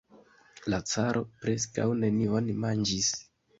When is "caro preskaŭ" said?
0.91-1.87